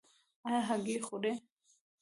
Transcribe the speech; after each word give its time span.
ایا 0.47 0.59
هګۍ 0.67 0.95
خورئ؟ 1.05 1.33